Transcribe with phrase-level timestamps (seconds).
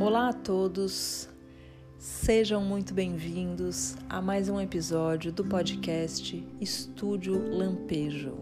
[0.00, 1.28] Olá a todos,
[1.98, 8.32] sejam muito bem-vindos a mais um episódio do podcast Estúdio Lampejo.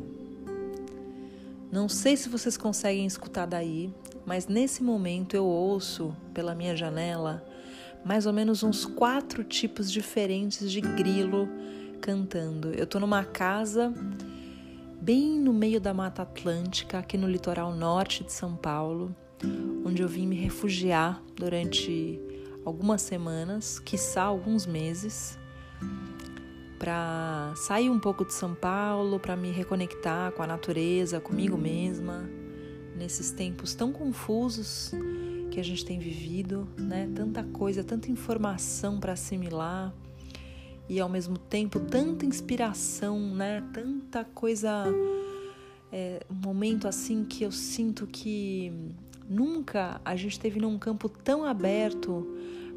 [1.68, 3.92] Não sei se vocês conseguem escutar daí,
[4.24, 7.44] mas nesse momento eu ouço pela minha janela
[8.04, 11.48] mais ou menos uns quatro tipos diferentes de grilo
[12.00, 12.72] cantando.
[12.72, 13.92] Eu tô numa casa
[15.02, 19.12] bem no meio da Mata Atlântica, aqui no litoral norte de São Paulo
[19.84, 22.20] onde eu vim me refugiar durante
[22.64, 25.38] algumas semanas, quiçá alguns meses,
[26.78, 32.28] para sair um pouco de São Paulo, para me reconectar com a natureza, comigo mesma,
[32.96, 34.92] nesses tempos tão confusos
[35.50, 37.10] que a gente tem vivido, né?
[37.14, 39.92] Tanta coisa, tanta informação para assimilar
[40.88, 43.62] e ao mesmo tempo tanta inspiração, né?
[43.72, 44.84] Tanta coisa,
[45.90, 48.72] é, um momento assim que eu sinto que
[49.28, 52.26] Nunca a gente esteve num campo tão aberto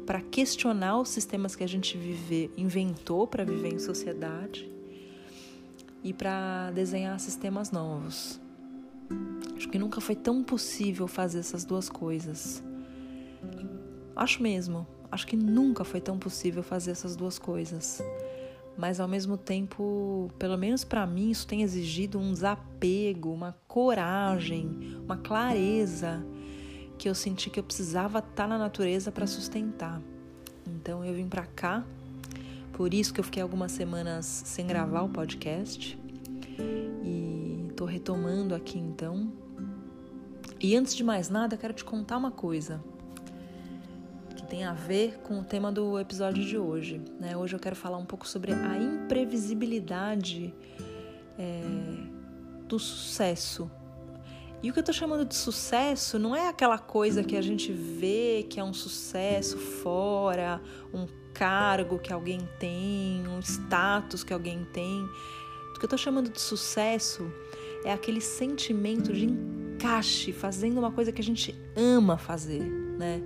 [0.04, 4.70] para questionar os sistemas que a gente vive, inventou para viver em sociedade
[6.04, 8.38] e para desenhar sistemas novos.
[9.56, 12.62] Acho que nunca foi tão possível fazer essas duas coisas.
[14.14, 14.86] Acho mesmo.
[15.10, 18.02] Acho que nunca foi tão possível fazer essas duas coisas.
[18.76, 24.98] Mas ao mesmo tempo, pelo menos para mim, isso tem exigido um desapego, uma coragem,
[25.02, 26.22] uma clareza
[27.02, 30.00] que eu senti que eu precisava estar tá na natureza para sustentar.
[30.64, 31.84] Então eu vim para cá,
[32.72, 35.98] por isso que eu fiquei algumas semanas sem gravar o podcast
[37.04, 39.32] e tô retomando aqui então.
[40.60, 42.80] E antes de mais nada, quero te contar uma coisa
[44.36, 47.02] que tem a ver com o tema do episódio de hoje.
[47.18, 47.36] Né?
[47.36, 50.54] Hoje eu quero falar um pouco sobre a imprevisibilidade
[51.36, 51.62] é,
[52.68, 53.68] do sucesso
[54.62, 57.72] e o que eu tô chamando de sucesso não é aquela coisa que a gente
[57.72, 60.60] vê que é um sucesso fora,
[60.94, 65.02] um cargo que alguém tem, um status que alguém tem.
[65.74, 67.28] O que eu tô chamando de sucesso
[67.84, 73.20] é aquele sentimento de encaixe, fazendo uma coisa que a gente ama fazer, né?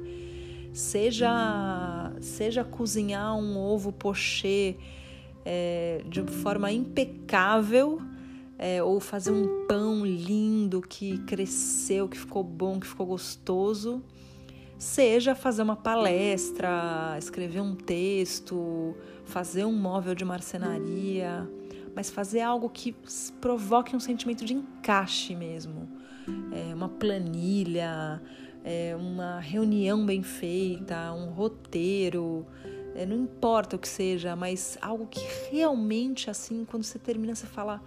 [0.72, 4.76] Seja, seja cozinhar um ovo pochê
[5.44, 8.00] é, de forma impecável
[8.58, 14.02] é, ou fazer um pão lindo que cresceu, que ficou bom, que ficou gostoso,
[14.78, 21.48] seja fazer uma palestra, escrever um texto, fazer um móvel de marcenaria,
[21.94, 22.94] mas fazer algo que
[23.40, 25.88] provoque um sentimento de encaixe mesmo,
[26.52, 28.20] é, uma planilha,
[28.64, 32.44] é, uma reunião bem feita, um roteiro.
[32.96, 37.46] É, não importa o que seja, mas algo que realmente, assim, quando você termina, você
[37.46, 37.80] fala: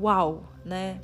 [0.00, 1.00] uau, né?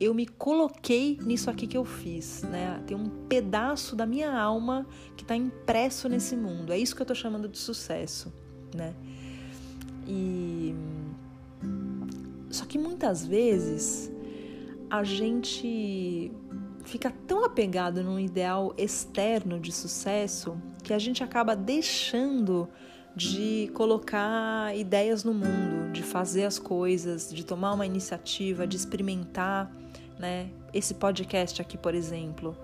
[0.00, 2.82] Eu me coloquei nisso aqui que eu fiz, né?
[2.86, 4.86] Tem um pedaço da minha alma
[5.16, 6.72] que está impresso nesse mundo.
[6.72, 8.32] É isso que eu estou chamando de sucesso,
[8.74, 8.94] né?
[10.06, 10.74] E
[12.50, 14.10] só que muitas vezes
[14.90, 16.30] a gente
[16.84, 22.68] fica tão apegado num ideal externo de sucesso que a gente acaba deixando
[23.14, 29.70] de colocar ideias no mundo, de fazer as coisas, de tomar uma iniciativa, de experimentar,
[30.18, 30.50] né?
[30.72, 32.56] Esse podcast aqui, por exemplo.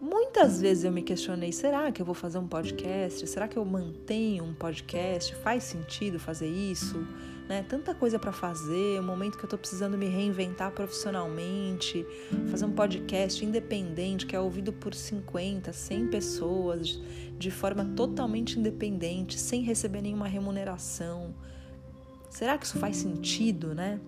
[0.00, 3.26] Muitas vezes eu me questionei: será que eu vou fazer um podcast?
[3.26, 5.34] Será que eu mantenho um podcast?
[5.36, 7.06] Faz sentido fazer isso?
[7.48, 7.64] Né?
[7.68, 12.06] Tanta coisa para fazer, o um momento que eu estou precisando me reinventar profissionalmente,
[12.50, 17.00] fazer um podcast independente que é ouvido por 50, 100 pessoas
[17.42, 21.34] de forma totalmente independente, sem receber nenhuma remuneração.
[22.30, 24.00] Será que isso faz sentido, né?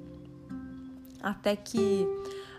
[1.21, 2.07] Até que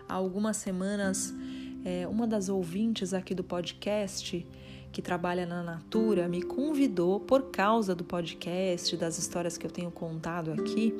[0.06, 1.34] há algumas semanas,
[1.82, 4.46] é, uma das ouvintes aqui do podcast
[4.92, 9.90] que trabalha na Natura me convidou, por causa do podcast, das histórias que eu tenho
[9.90, 10.94] contado aqui,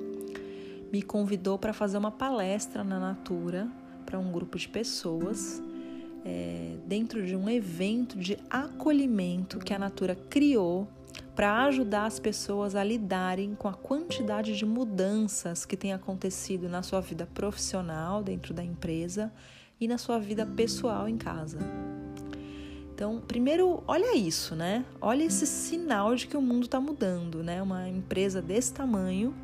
[0.91, 3.69] me convidou para fazer uma palestra na Natura
[4.07, 5.63] para um grupo de pessoas
[6.27, 10.89] é, dentro de um evento de acolhimento que a Natura criou
[11.37, 16.83] para ajudar as pessoas a lidarem com a quantidade de mudanças que tem acontecido na
[16.83, 19.33] sua vida profissional dentro da empresa
[19.81, 21.59] e na sua vida pessoal em casa.
[22.93, 24.85] Então, primeiro, olha isso, né?
[25.01, 27.63] Olha esse sinal de que o mundo está mudando, né?
[27.63, 29.35] Uma empresa desse tamanho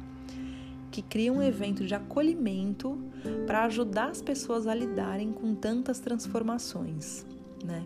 [0.93, 2.99] que cria um evento de acolhimento
[3.47, 7.27] para ajudar as pessoas a lidarem com tantas transformações,
[7.65, 7.85] né?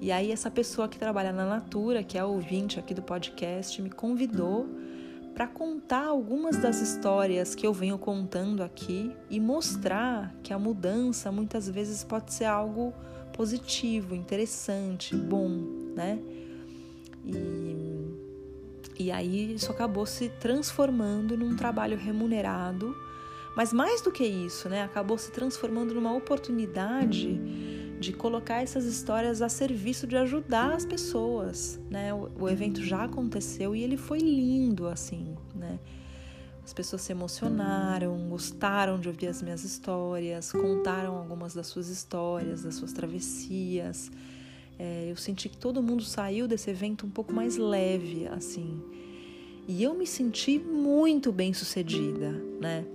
[0.00, 3.90] E aí essa pessoa que trabalha na Natura, que é ouvinte aqui do podcast, me
[3.90, 4.68] convidou
[5.34, 11.32] para contar algumas das histórias que eu venho contando aqui e mostrar que a mudança
[11.32, 12.92] muitas vezes pode ser algo
[13.32, 15.48] positivo, interessante, bom,
[15.94, 16.18] né?
[17.24, 17.87] E,
[18.98, 22.96] e aí isso acabou se transformando num trabalho remunerado,
[23.56, 24.82] mas mais do que isso, né?
[24.82, 27.40] Acabou se transformando numa oportunidade
[27.98, 32.12] de colocar essas histórias a serviço de ajudar as pessoas, né?
[32.14, 35.78] O, o evento já aconteceu e ele foi lindo, assim, né?
[36.64, 42.62] As pessoas se emocionaram, gostaram de ouvir as minhas histórias, contaram algumas das suas histórias,
[42.62, 44.10] das suas travessias.
[44.78, 48.80] É, eu senti que todo mundo saiu desse evento um pouco mais leve, assim.
[49.66, 52.30] E eu me senti muito bem sucedida,
[52.60, 52.86] né?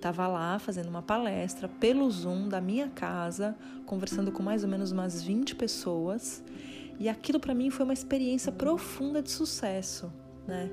[0.00, 4.92] Tava lá fazendo uma palestra pelo Zoom da minha casa, conversando com mais ou menos
[4.92, 6.42] umas 20 pessoas,
[7.00, 10.12] e aquilo para mim foi uma experiência profunda de sucesso,
[10.46, 10.70] né?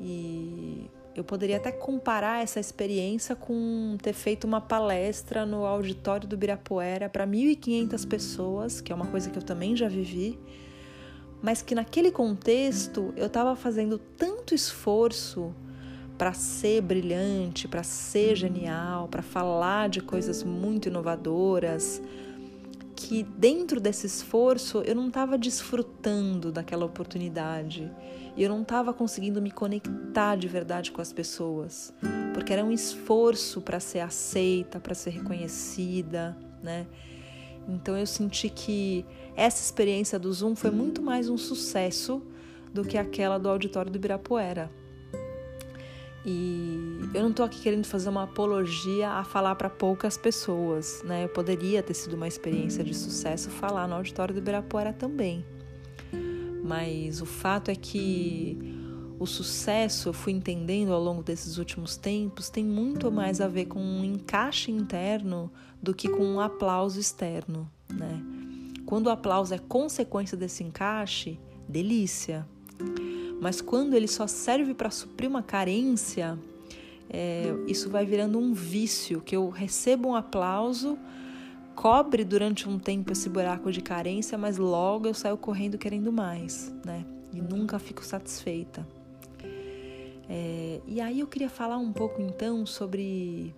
[0.00, 0.90] E
[1.20, 7.08] eu poderia até comparar essa experiência com ter feito uma palestra no auditório do Birapuera
[7.08, 10.38] para 1.500 pessoas, que é uma coisa que eu também já vivi,
[11.42, 15.54] mas que naquele contexto eu estava fazendo tanto esforço
[16.18, 22.02] para ser brilhante, para ser genial, para falar de coisas muito inovadoras,
[22.94, 27.90] que dentro desse esforço eu não estava desfrutando daquela oportunidade
[28.36, 31.92] e eu não estava conseguindo me conectar de verdade com as pessoas,
[32.34, 36.86] porque era um esforço para ser aceita, para ser reconhecida, né?
[37.66, 42.22] Então eu senti que essa experiência do Zoom foi muito mais um sucesso
[42.72, 44.70] do que aquela do auditório do Ibirapuera.
[46.24, 51.24] E eu não estou aqui querendo fazer uma apologia a falar para poucas pessoas, né?
[51.24, 55.44] Eu poderia ter sido uma experiência de sucesso falar no auditório do Ibirapuera também
[56.66, 58.58] mas o fato é que
[59.18, 63.66] o sucesso, eu fui entendendo ao longo desses últimos tempos, tem muito mais a ver
[63.66, 68.22] com um encaixe interno do que com um aplauso externo, né?
[68.84, 72.46] Quando o aplauso é consequência desse encaixe, delícia.
[73.40, 76.38] Mas quando ele só serve para suprir uma carência,
[77.08, 80.98] é, isso vai virando um vício, que eu recebo um aplauso
[81.76, 86.74] cobre durante um tempo esse buraco de carência, mas logo eu saio correndo querendo mais,
[86.84, 87.04] né?
[87.32, 88.84] E nunca fico satisfeita.
[90.28, 93.54] É, e aí eu queria falar um pouco então sobre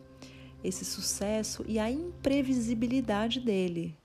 [0.62, 3.96] esse sucesso e a imprevisibilidade dele.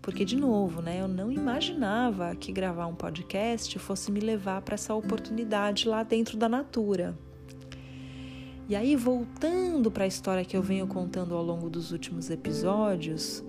[0.00, 4.74] Porque, de novo, né, eu não imaginava que gravar um podcast fosse me levar para
[4.74, 7.18] essa oportunidade lá dentro da Natura.
[8.68, 13.44] E aí, voltando para a história que eu venho contando ao longo dos últimos episódios,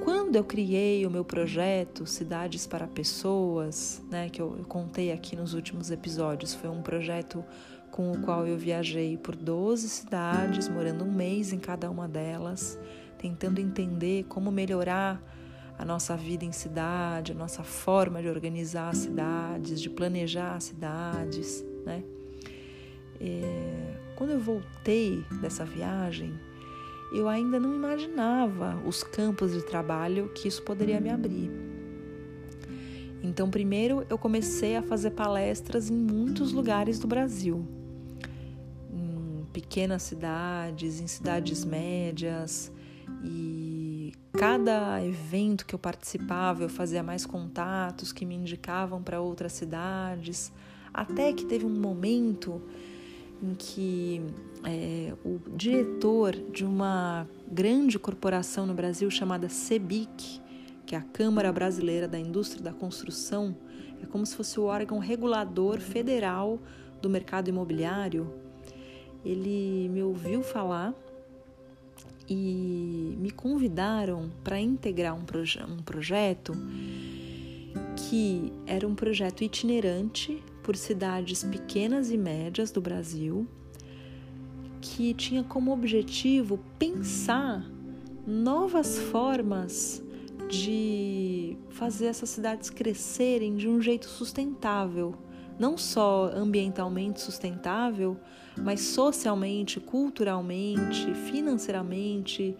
[0.00, 5.54] quando eu criei o meu projeto Cidades para Pessoas, né, que eu, contei aqui nos
[5.54, 7.44] últimos episódios, foi um projeto
[7.90, 12.78] com o qual eu viajei por 12 cidades, morando um mês em cada uma delas,
[13.18, 15.22] tentando entender como melhorar
[15.78, 20.64] a nossa vida em cidade, a nossa forma de organizar as cidades, de planejar as
[20.64, 22.02] cidades, né?
[23.20, 26.34] É, quando eu voltei dessa viagem,
[27.12, 31.50] eu ainda não imaginava os campos de trabalho que isso poderia me abrir.
[33.22, 37.64] Então, primeiro eu comecei a fazer palestras em muitos lugares do Brasil,
[38.90, 42.72] em pequenas cidades, em cidades médias,
[43.22, 49.52] e cada evento que eu participava eu fazia mais contatos que me indicavam para outras
[49.52, 50.50] cidades,
[50.92, 52.60] até que teve um momento
[53.42, 54.22] em que
[54.64, 60.40] é, o diretor de uma grande corporação no Brasil chamada CEBIC,
[60.86, 63.56] que é a Câmara Brasileira da Indústria da Construção,
[64.00, 66.58] é como se fosse o órgão regulador federal
[67.00, 68.32] do mercado imobiliário.
[69.24, 70.94] Ele me ouviu falar
[72.28, 76.52] e me convidaram para integrar um, proje um projeto
[77.96, 83.46] que era um projeto itinerante por cidades pequenas e médias do Brasil,
[84.80, 87.64] que tinha como objetivo pensar
[88.26, 90.02] novas formas
[90.48, 95.14] de fazer essas cidades crescerem de um jeito sustentável,
[95.58, 98.16] não só ambientalmente sustentável,
[98.56, 102.54] mas socialmente, culturalmente, financeiramente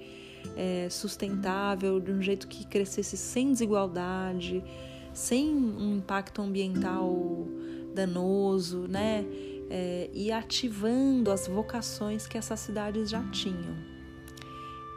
[0.56, 4.64] é, sustentável, de um jeito que crescesse sem desigualdade,
[5.12, 7.46] sem um impacto ambiental
[7.92, 9.24] danoso, né?
[9.70, 13.74] É, e ativando as vocações que essas cidades já tinham.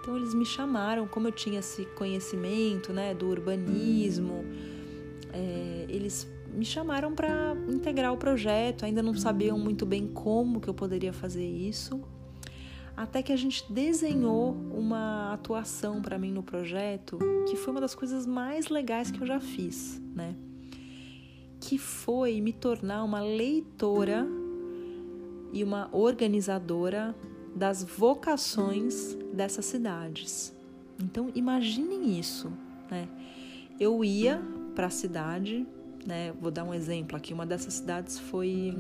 [0.02, 4.46] Então eles me chamaram, como eu tinha esse conhecimento, né, do urbanismo,
[5.34, 8.86] é, eles me chamaram para integrar o projeto.
[8.86, 12.02] Ainda não sabiam muito bem como que eu poderia fazer isso,
[12.96, 17.18] até que a gente desenhou uma atuação para mim no projeto,
[17.50, 20.36] que foi uma das coisas mais legais que eu já fiz, né?
[21.66, 24.28] Que foi me tornar uma leitora
[25.52, 27.16] e uma organizadora
[27.56, 30.56] das vocações dessas cidades.
[31.04, 32.52] Então imaginem isso,
[32.90, 33.10] né?
[33.80, 34.40] Eu ia
[34.76, 35.66] para a cidade,
[36.06, 36.32] né?
[36.40, 37.34] Vou dar um exemplo aqui.
[37.34, 38.78] Uma dessas cidades foi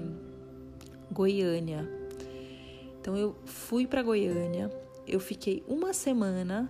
[1.11, 1.89] Goiânia.
[3.01, 4.69] Então eu fui para Goiânia,
[5.07, 6.69] eu fiquei uma semana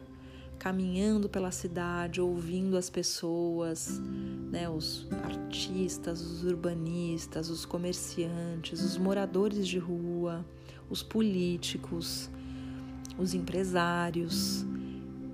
[0.58, 4.02] caminhando pela cidade, ouvindo as pessoas,
[4.52, 10.46] né, os artistas, os urbanistas, os comerciantes, os moradores de rua,
[10.90, 12.30] os políticos,
[13.18, 14.66] os empresários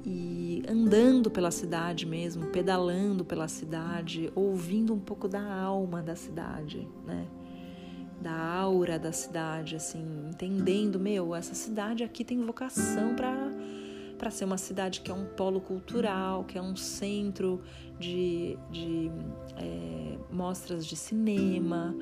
[0.05, 6.87] e andando pela cidade mesmo, pedalando pela cidade, ouvindo um pouco da alma da cidade,
[7.05, 7.27] né?
[8.21, 13.40] Da aura da cidade, assim, entendendo, meu, essa cidade aqui tem vocação para
[14.21, 17.59] para ser uma cidade que é um polo cultural, que é um centro
[17.99, 19.09] de, de
[19.57, 21.95] é, mostras de cinema.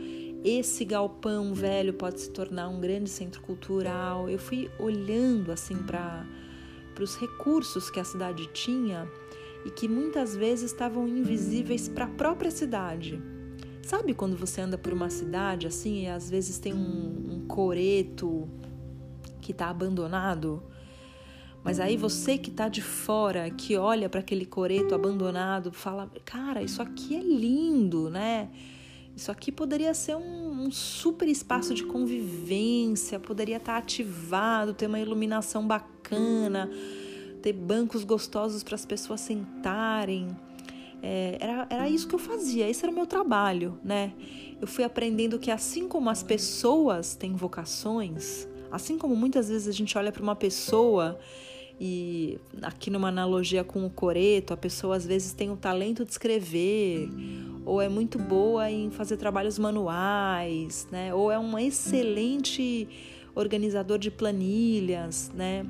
[0.43, 4.29] Esse galpão velho pode se tornar um grande centro cultural.
[4.29, 6.25] Eu fui olhando assim para
[6.99, 9.07] os recursos que a cidade tinha
[9.65, 13.17] e que muitas vezes estavam invisíveis para a própria cidade.
[13.81, 18.49] Sabe quando você anda por uma cidade assim e às vezes tem um, um coreto
[19.39, 20.61] que está abandonado?
[21.63, 26.63] Mas aí você que está de fora, que olha para aquele coreto abandonado, fala: cara,
[26.63, 28.50] isso aqui é lindo, né?
[29.16, 34.88] Isso aqui poderia ser um, um super espaço de convivência, poderia estar tá ativado, ter
[34.88, 36.72] uma iluminação bacana,
[37.42, 40.30] ter bancos gostosos para as pessoas sentarem.
[41.01, 44.13] É, era, era isso que eu fazia, esse era o meu trabalho, né?
[44.62, 49.71] Eu fui aprendendo que assim como as pessoas têm vocações, assim como muitas vezes a
[49.71, 51.19] gente olha para uma pessoa
[51.79, 56.11] e aqui numa analogia com o coreto, a pessoa às vezes tem o talento de
[56.11, 57.09] escrever,
[57.65, 61.13] ou é muito boa em fazer trabalhos manuais, né?
[61.13, 62.88] Ou é um excelente
[63.33, 65.65] organizador de planilhas, né?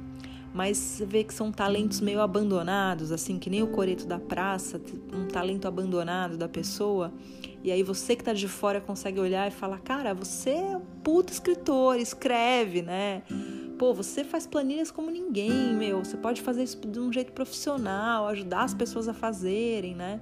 [0.54, 4.82] Mas você vê que são talentos meio abandonados, assim, que nem o coreto da praça,
[5.14, 7.14] um talento abandonado da pessoa.
[7.64, 10.82] E aí você que tá de fora consegue olhar e falar: "Cara, você é um
[11.04, 13.22] puto escritor, escreve, né?"
[13.78, 16.04] Pô, você faz planilhas como ninguém, meu.
[16.04, 20.22] Você pode fazer isso de um jeito profissional, ajudar as pessoas a fazerem, né?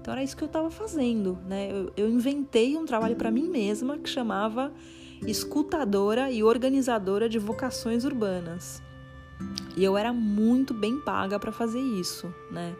[0.00, 1.70] Então era isso que eu estava fazendo, né?
[1.70, 4.72] Eu, eu inventei um trabalho para mim mesma que chamava
[5.26, 8.82] escutadora e organizadora de vocações urbanas.
[9.76, 12.74] E eu era muito bem paga para fazer isso, né?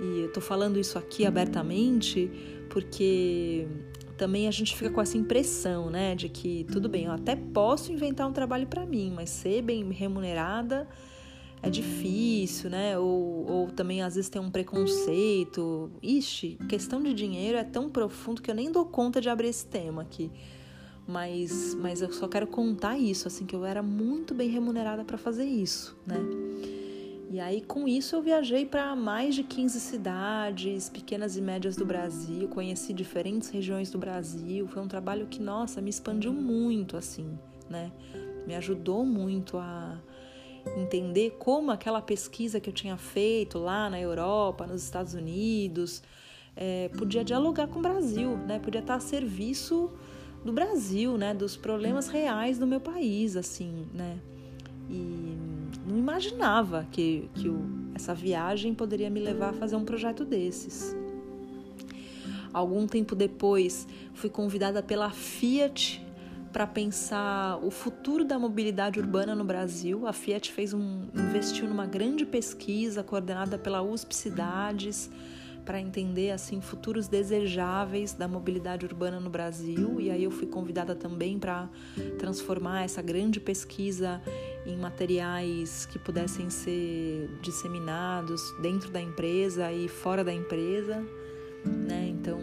[0.00, 2.30] E eu tô falando isso aqui abertamente
[2.68, 3.66] porque
[4.16, 7.92] também a gente fica com essa impressão, né, de que tudo bem, eu até posso
[7.92, 10.88] inventar um trabalho para mim, mas ser bem remunerada
[11.62, 12.98] é difícil, né?
[12.98, 15.90] Ou, ou também às vezes tem um preconceito.
[16.02, 19.66] Ixi, questão de dinheiro é tão profundo que eu nem dou conta de abrir esse
[19.66, 20.30] tema aqui.
[21.06, 25.18] Mas, mas eu só quero contar isso, assim, que eu era muito bem remunerada para
[25.18, 26.16] fazer isso, né?
[27.30, 31.84] E aí, com isso, eu viajei para mais de 15 cidades, pequenas e médias do
[31.84, 34.68] Brasil, conheci diferentes regiões do Brasil.
[34.68, 37.36] Foi um trabalho que, nossa, me expandiu muito, assim,
[37.68, 37.90] né?
[38.46, 39.98] Me ajudou muito a
[40.76, 46.02] entender como aquela pesquisa que eu tinha feito lá na Europa, nos Estados Unidos,
[46.56, 48.58] é, podia dialogar com o Brasil, né?
[48.58, 49.90] Podia estar a serviço
[50.44, 51.32] do Brasil, né?
[51.32, 54.18] Dos problemas reais do meu país, assim, né?
[54.90, 55.36] E
[55.86, 60.94] não imaginava que, que o, essa viagem poderia me levar a fazer um projeto desses.
[62.52, 66.04] Algum tempo depois, fui convidada pela Fiat
[66.52, 70.06] para pensar o futuro da mobilidade urbana no Brasil.
[70.06, 75.10] A Fiat fez um, investiu numa grande pesquisa coordenada pela USP Cidades
[75.64, 80.94] para entender assim futuros desejáveis da mobilidade urbana no Brasil e aí eu fui convidada
[80.94, 81.68] também para
[82.18, 84.20] transformar essa grande pesquisa
[84.66, 91.04] em materiais que pudessem ser disseminados dentro da empresa e fora da empresa,
[91.64, 92.08] né?
[92.08, 92.38] Então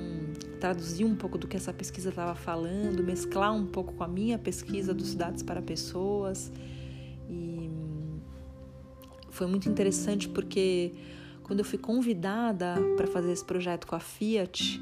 [0.60, 4.38] traduzir um pouco do que essa pesquisa estava falando, mesclar um pouco com a minha
[4.38, 6.52] pesquisa dos dados para pessoas
[7.30, 7.70] e
[9.30, 10.94] foi muito interessante porque
[11.52, 14.82] quando eu fui convidada para fazer esse projeto com a Fiat,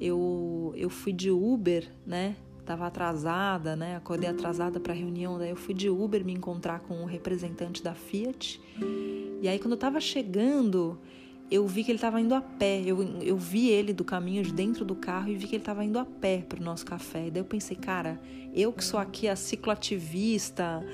[0.00, 2.34] eu, eu fui de Uber, né?
[2.66, 3.94] Tava atrasada, né?
[3.94, 7.84] Acordei atrasada para a reunião, daí eu fui de Uber me encontrar com o representante
[7.84, 8.60] da Fiat.
[9.40, 10.98] E aí quando eu tava chegando,
[11.48, 12.82] eu vi que ele estava indo a pé.
[12.84, 15.84] Eu, eu vi ele do caminho de dentro do carro e vi que ele estava
[15.84, 17.28] indo a pé para o nosso café.
[17.28, 18.20] E daí eu pensei, cara,
[18.52, 20.84] eu que sou aqui a cicloativista,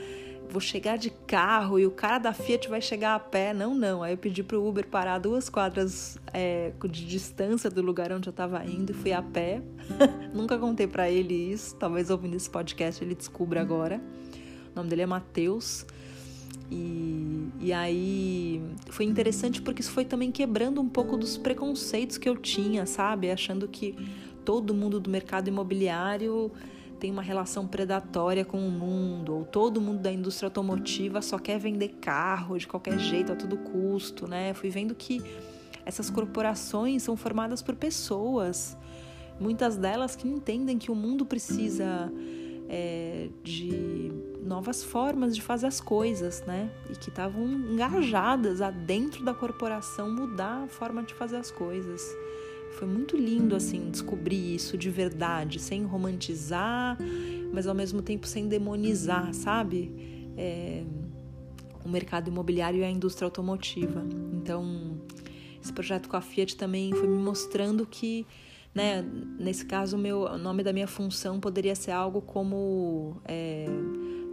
[0.49, 3.53] vou chegar de carro e o cara da Fiat vai chegar a pé.
[3.53, 4.03] Não, não.
[4.03, 8.33] Aí eu pedi pro Uber parar duas quadras é, de distância do lugar onde eu
[8.33, 9.63] tava indo e fui a pé.
[10.33, 11.75] Nunca contei para ele isso.
[11.77, 14.01] Talvez ouvindo esse podcast ele descubra agora.
[14.73, 15.87] O nome dele é Matheus.
[16.71, 22.29] E, e aí foi interessante porque isso foi também quebrando um pouco dos preconceitos que
[22.29, 23.31] eu tinha, sabe?
[23.31, 23.95] Achando que
[24.45, 26.51] todo mundo do mercado imobiliário
[27.05, 31.59] tem uma relação predatória com o mundo, ou todo mundo da indústria automotiva só quer
[31.59, 34.55] vender carro de qualquer jeito, a todo custo, né?
[34.55, 35.23] Fui vendo que
[35.85, 38.75] essas corporações são formadas por pessoas,
[39.39, 42.11] muitas delas que entendem que o mundo precisa
[42.71, 44.11] é, de
[44.43, 46.71] novas formas de fazer as coisas, né?
[46.89, 52.01] E que estavam engajadas a dentro da corporação mudar a forma de fazer as coisas.
[52.75, 56.99] Foi muito lindo assim descobrir isso de verdade, sem romantizar,
[57.53, 59.93] mas ao mesmo tempo sem demonizar, sabe?
[60.37, 60.83] É,
[61.85, 64.05] o mercado imobiliário e a indústria automotiva.
[64.33, 64.99] Então,
[65.63, 68.27] esse projeto com a Fiat também foi me mostrando que,
[68.75, 69.05] né,
[69.39, 73.67] nesse caso, meu, o nome da minha função poderia ser algo como é,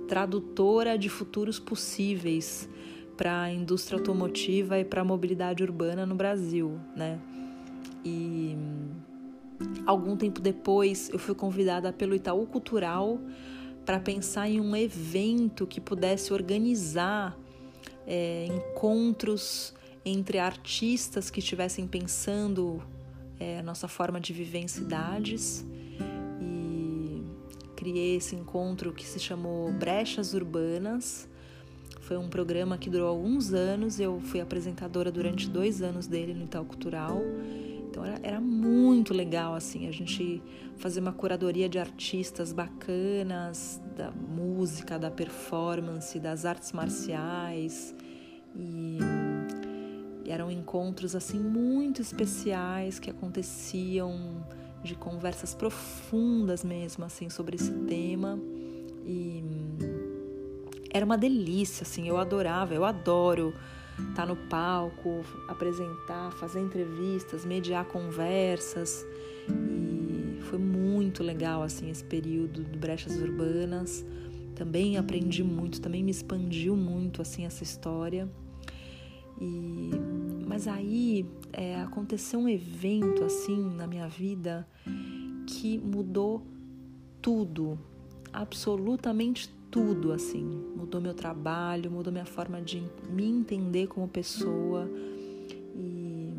[0.08, 2.68] tradutora de futuros possíveis
[3.16, 7.20] para a indústria automotiva e para a mobilidade urbana no Brasil, né?
[8.04, 8.58] E
[9.86, 13.20] algum tempo depois eu fui convidada pelo Itaú Cultural
[13.86, 17.38] para pensar em um evento que pudesse organizar
[18.06, 19.74] é, encontros
[20.06, 22.82] entre artistas que estivessem pensando
[23.40, 25.66] é, a nossa forma de viver em cidades.
[26.42, 27.24] E
[27.76, 31.28] criei esse encontro que se chamou Brechas Urbanas.
[32.02, 36.44] Foi um programa que durou alguns anos, eu fui apresentadora durante dois anos dele no
[36.46, 37.22] Itaú Cultural
[37.92, 40.42] então era, era muito legal assim a gente
[40.78, 47.94] fazer uma curadoria de artistas bacanas, da música, da performance, das artes marciais.
[48.56, 48.98] E,
[50.26, 54.46] eram encontros assim muito especiais que aconteciam
[54.82, 58.40] de conversas profundas mesmo assim sobre esse tema.
[59.06, 59.44] E
[60.94, 63.54] era uma delícia assim eu adorava eu adoro
[64.10, 69.06] estar tá no palco, apresentar, fazer entrevistas, mediar conversas.
[69.50, 74.06] E foi muito legal assim esse período de brechas urbanas.
[74.56, 78.30] Também aprendi muito, também me expandiu muito assim essa história.
[79.40, 79.92] E
[80.52, 84.68] mas aí é, aconteceu um evento assim na minha vida
[85.48, 86.46] que mudou
[87.22, 87.80] tudo,
[88.34, 90.44] absolutamente tudo assim.
[90.76, 94.90] Mudou meu trabalho, mudou minha forma de me entender como pessoa
[95.74, 96.34] e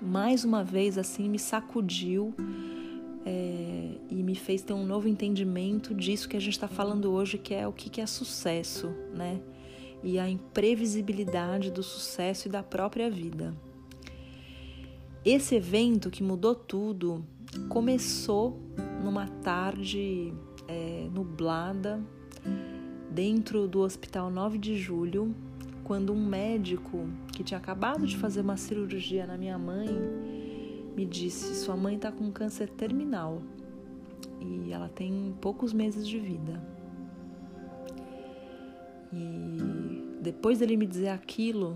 [0.00, 2.32] mais uma vez assim me sacudiu
[3.24, 7.36] é, e me fez ter um novo entendimento disso que a gente está falando hoje,
[7.36, 9.40] que é o que é sucesso, né?
[10.04, 13.52] E a imprevisibilidade do sucesso e da própria vida.
[15.24, 17.26] Esse evento que mudou tudo
[17.68, 18.60] começou
[19.02, 20.32] numa tarde
[20.68, 22.00] é, nublada
[23.10, 25.34] dentro do Hospital 9 de Julho,
[25.84, 29.88] quando um médico que tinha acabado de fazer uma cirurgia na minha mãe
[30.96, 33.40] me disse: Sua mãe está com câncer terminal
[34.40, 36.62] e ela tem poucos meses de vida.
[39.12, 41.74] E depois dele me dizer aquilo,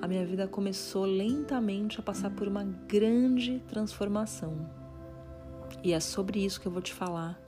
[0.00, 4.68] a minha vida começou lentamente a passar por uma grande transformação.
[5.82, 7.47] E é sobre isso que eu vou te falar